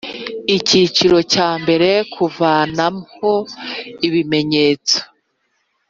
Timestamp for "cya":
1.33-1.49